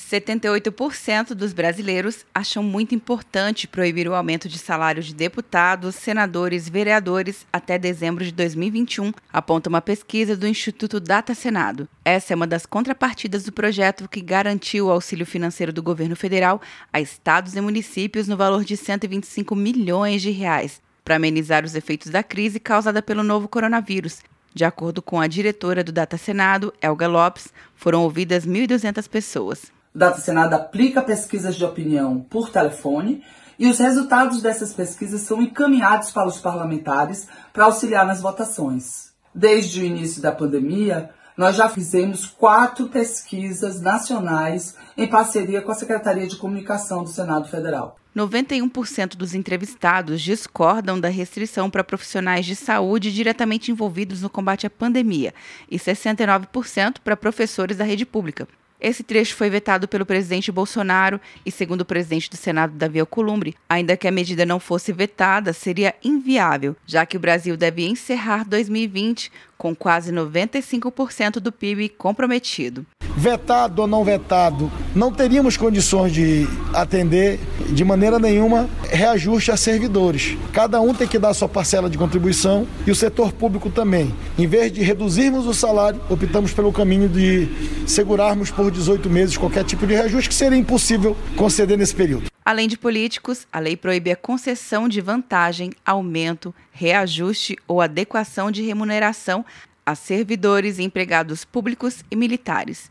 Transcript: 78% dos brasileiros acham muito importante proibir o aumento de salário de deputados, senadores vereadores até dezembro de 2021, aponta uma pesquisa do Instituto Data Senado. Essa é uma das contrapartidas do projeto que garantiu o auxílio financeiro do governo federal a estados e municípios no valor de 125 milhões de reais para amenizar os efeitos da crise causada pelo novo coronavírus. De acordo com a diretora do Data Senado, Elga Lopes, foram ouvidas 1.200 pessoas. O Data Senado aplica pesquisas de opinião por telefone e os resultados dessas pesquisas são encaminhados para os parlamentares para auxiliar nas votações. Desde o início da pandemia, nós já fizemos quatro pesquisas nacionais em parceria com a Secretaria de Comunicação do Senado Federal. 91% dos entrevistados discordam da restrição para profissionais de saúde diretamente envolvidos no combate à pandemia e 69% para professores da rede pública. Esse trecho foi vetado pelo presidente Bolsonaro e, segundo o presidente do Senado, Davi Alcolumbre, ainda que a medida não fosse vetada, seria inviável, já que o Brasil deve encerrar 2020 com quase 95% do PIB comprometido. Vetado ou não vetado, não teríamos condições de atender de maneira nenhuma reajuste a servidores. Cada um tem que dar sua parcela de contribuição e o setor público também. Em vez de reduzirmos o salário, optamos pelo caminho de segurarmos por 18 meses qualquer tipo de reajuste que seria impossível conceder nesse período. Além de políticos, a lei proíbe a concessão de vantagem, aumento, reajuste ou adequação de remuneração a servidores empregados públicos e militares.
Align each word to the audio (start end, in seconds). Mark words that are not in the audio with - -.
78% 0.00 1.34
dos 1.34 1.52
brasileiros 1.52 2.24
acham 2.34 2.62
muito 2.62 2.94
importante 2.94 3.68
proibir 3.68 4.08
o 4.08 4.14
aumento 4.14 4.48
de 4.48 4.58
salário 4.58 5.02
de 5.02 5.14
deputados, 5.14 5.94
senadores 5.94 6.68
vereadores 6.68 7.46
até 7.52 7.78
dezembro 7.78 8.24
de 8.24 8.32
2021, 8.32 9.12
aponta 9.32 9.68
uma 9.68 9.80
pesquisa 9.80 10.36
do 10.36 10.46
Instituto 10.46 10.98
Data 10.98 11.34
Senado. 11.34 11.88
Essa 12.04 12.32
é 12.32 12.36
uma 12.36 12.46
das 12.46 12.64
contrapartidas 12.64 13.44
do 13.44 13.52
projeto 13.52 14.08
que 14.08 14.20
garantiu 14.20 14.86
o 14.86 14.90
auxílio 14.90 15.26
financeiro 15.26 15.72
do 15.72 15.82
governo 15.82 16.16
federal 16.16 16.60
a 16.92 17.00
estados 17.00 17.54
e 17.54 17.60
municípios 17.60 18.26
no 18.26 18.36
valor 18.36 18.64
de 18.64 18.76
125 18.76 19.54
milhões 19.54 20.22
de 20.22 20.30
reais 20.30 20.80
para 21.04 21.16
amenizar 21.16 21.64
os 21.64 21.74
efeitos 21.74 22.10
da 22.10 22.22
crise 22.22 22.58
causada 22.58 23.02
pelo 23.02 23.22
novo 23.22 23.48
coronavírus. 23.48 24.22
De 24.54 24.64
acordo 24.64 25.00
com 25.00 25.20
a 25.20 25.26
diretora 25.26 25.84
do 25.84 25.92
Data 25.92 26.16
Senado, 26.16 26.72
Elga 26.80 27.06
Lopes, 27.06 27.52
foram 27.74 28.02
ouvidas 28.02 28.46
1.200 28.46 29.08
pessoas. 29.08 29.70
O 29.92 29.98
Data 29.98 30.20
Senado 30.20 30.54
aplica 30.54 31.02
pesquisas 31.02 31.56
de 31.56 31.64
opinião 31.64 32.20
por 32.20 32.48
telefone 32.48 33.24
e 33.58 33.66
os 33.66 33.78
resultados 33.78 34.40
dessas 34.40 34.72
pesquisas 34.72 35.22
são 35.22 35.42
encaminhados 35.42 36.12
para 36.12 36.28
os 36.28 36.38
parlamentares 36.38 37.26
para 37.52 37.64
auxiliar 37.64 38.06
nas 38.06 38.20
votações. 38.20 39.10
Desde 39.34 39.80
o 39.80 39.84
início 39.84 40.22
da 40.22 40.30
pandemia, 40.30 41.10
nós 41.36 41.56
já 41.56 41.68
fizemos 41.68 42.24
quatro 42.24 42.86
pesquisas 42.88 43.80
nacionais 43.80 44.76
em 44.96 45.08
parceria 45.08 45.60
com 45.60 45.72
a 45.72 45.74
Secretaria 45.74 46.26
de 46.26 46.36
Comunicação 46.36 47.02
do 47.02 47.10
Senado 47.10 47.48
Federal. 47.48 47.96
91% 48.16 49.16
dos 49.16 49.34
entrevistados 49.34 50.20
discordam 50.20 51.00
da 51.00 51.08
restrição 51.08 51.68
para 51.68 51.82
profissionais 51.82 52.46
de 52.46 52.54
saúde 52.54 53.12
diretamente 53.12 53.72
envolvidos 53.72 54.22
no 54.22 54.30
combate 54.30 54.66
à 54.66 54.70
pandemia 54.70 55.34
e 55.68 55.78
69% 55.78 56.98
para 57.02 57.16
professores 57.16 57.76
da 57.76 57.84
rede 57.84 58.06
pública. 58.06 58.46
Esse 58.80 59.02
trecho 59.02 59.36
foi 59.36 59.50
vetado 59.50 59.86
pelo 59.86 60.06
presidente 60.06 60.50
Bolsonaro 60.50 61.20
e, 61.44 61.50
segundo 61.50 61.82
o 61.82 61.84
presidente 61.84 62.30
do 62.30 62.36
Senado, 62.36 62.72
Davi 62.72 62.98
Alcolumbre, 62.98 63.54
ainda 63.68 63.96
que 63.96 64.08
a 64.08 64.10
medida 64.10 64.46
não 64.46 64.58
fosse 64.58 64.92
vetada, 64.92 65.52
seria 65.52 65.94
inviável, 66.02 66.74
já 66.86 67.04
que 67.04 67.16
o 67.16 67.20
Brasil 67.20 67.56
deve 67.56 67.86
encerrar 67.86 68.48
2020 68.48 69.30
com 69.58 69.76
quase 69.76 70.10
95% 70.10 71.32
do 71.34 71.52
PIB 71.52 71.90
comprometido. 71.90 72.86
Vetado 73.14 73.82
ou 73.82 73.88
não 73.88 74.02
vetado, 74.02 74.72
não 74.94 75.12
teríamos 75.12 75.56
condições 75.58 76.12
de 76.12 76.46
atender 76.72 77.38
de 77.70 77.84
maneira 77.84 78.18
nenhuma 78.18 78.68
reajuste 78.90 79.50
a 79.50 79.56
servidores. 79.56 80.36
Cada 80.52 80.80
um 80.80 80.92
tem 80.92 81.06
que 81.06 81.18
dar 81.18 81.34
sua 81.34 81.48
parcela 81.48 81.88
de 81.88 81.96
contribuição 81.96 82.66
e 82.86 82.90
o 82.90 82.94
setor 82.94 83.32
público 83.32 83.70
também. 83.70 84.14
Em 84.38 84.46
vez 84.46 84.72
de 84.72 84.82
reduzirmos 84.82 85.46
o 85.46 85.54
salário, 85.54 86.00
optamos 86.08 86.52
pelo 86.52 86.72
caminho 86.72 87.08
de 87.08 87.48
segurarmos 87.86 88.50
por 88.50 88.70
18 88.70 89.08
meses 89.08 89.36
qualquer 89.36 89.64
tipo 89.64 89.86
de 89.86 89.94
reajuste 89.94 90.28
que 90.28 90.34
seria 90.34 90.58
impossível 90.58 91.16
conceder 91.36 91.78
nesse 91.78 91.94
período. 91.94 92.30
Além 92.44 92.66
de 92.66 92.76
políticos, 92.76 93.46
a 93.52 93.58
lei 93.60 93.76
proíbe 93.76 94.10
a 94.10 94.16
concessão 94.16 94.88
de 94.88 95.00
vantagem, 95.00 95.72
aumento, 95.84 96.54
reajuste 96.72 97.56
ou 97.68 97.80
adequação 97.80 98.50
de 98.50 98.62
remuneração 98.62 99.44
a 99.84 99.94
servidores 99.94 100.78
empregados 100.78 101.44
públicos 101.44 102.04
e 102.10 102.16
militares. 102.16 102.90